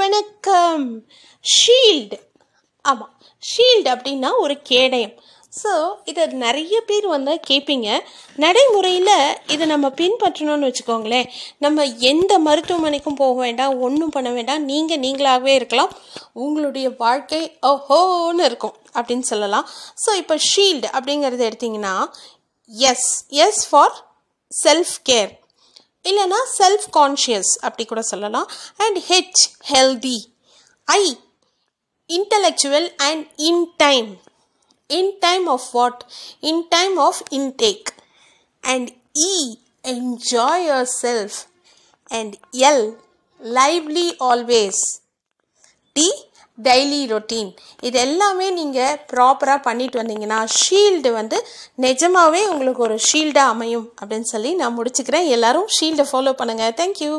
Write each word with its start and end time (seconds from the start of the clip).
வணக்கம். 0.00 0.84
ஷீல்டு. 1.44 2.16
ஆமாம் 2.84 3.10
ஷீல்டு 3.42 3.88
அப்படின்னா 3.94 4.30
ஒரு 4.38 4.54
கேடயம். 4.62 5.14
ஸோ 5.60 5.72
இதை 6.04 6.26
நிறைய 6.26 6.76
பேர் 6.80 7.06
வந்து 7.06 7.32
கேட்பீங்க. 7.48 7.88
நடைமுறையில் 8.36 9.10
இதை 9.46 9.66
நம்ம 9.66 9.88
பின்பற்றணும்னு 10.00 10.68
வச்சுக்கோங்களேன். 10.68 11.30
நம்ம 11.58 11.84
எந்த 11.84 12.38
மருத்துவமனைக்கும் 12.38 13.18
போக 13.22 13.34
வேண்டாம் 13.40 13.80
ஒன்றும் 13.80 14.08
பண்ண 14.08 14.30
வேண்டாம். 14.30 14.64
நீங்கள் 14.64 15.02
நீங்களாகவே 15.06 15.54
இருக்கலாம். 15.54 15.92
உங்களுடைய 16.32 16.90
வாழ்க்கை 17.04 17.42
ஓஹோன்னு 17.72 18.46
இருக்கும் 18.50 18.76
அப்படின்னு 18.94 19.28
சொல்லலாம். 19.32 19.68
ஸோ 20.04 20.12
இப்போ 20.22 20.36
ஷீல்டு 20.50 20.90
அப்படிங்கிறது 20.96 21.48
எடுத்திங்கன்னா 21.50 21.96
S 22.70 23.10
S 23.28 23.62
for 23.70 23.94
self 24.52 24.96
care 25.10 25.32
இல்லைனா 26.09 26.39
செல்ஃப் 26.59 26.87
கான்ஷியஸ் 26.97 27.51
அப்படி 27.67 27.85
கூட 27.85 28.01
சொல்லலாம் 28.11 28.49
and 28.85 28.99
h 29.11 29.43
healthy 29.71 30.17
I 30.87 31.03
intellectual 32.09 32.89
and 32.99 33.25
in 33.39 33.55
time 33.77 34.09
in 34.89 35.05
time 35.19 35.47
of 35.47 35.63
what 35.73 36.03
in 36.41 36.57
time 36.69 36.99
of 36.99 37.21
intake 37.31 37.87
and 38.63 38.91
e 39.29 39.31
enjoy 39.85 40.55
yourself 40.65 41.47
and 42.11 42.37
l 42.75 42.81
lively 43.39 44.07
always 44.19 44.77
D 45.95 46.07
daily 46.62 47.00
routine 47.12 47.50
இது 47.88 47.98
எல்லாமே 47.98 48.46
நீங்கள் 48.50 48.98
ப்ராப்பராக 49.12 49.60
பண்ணிட்டு 49.66 50.00
வந்தீங்கன்னா 50.02 50.38
ஷீல்டு 50.60 51.10
வந்து 51.12 51.38
நிஜமாகவே 51.86 52.42
உங்களுக்கு 52.46 52.82
ஒரு 52.82 52.96
ஷீல்டாக 53.08 53.52
அமையும் 53.54 53.86
அப்படின்னு 54.00 54.28
சொல்லி 54.34 54.52
நான் 54.54 54.76
முடிச்சுக்கிறேன். 54.78 55.28
எல்லாரும் 55.36 55.68
ஷீல்டை 55.76 56.06
ஃபாலோ 56.10 56.32
பண்ணுங்கள் 56.40 56.76
தேங்க்யூ 56.80 57.12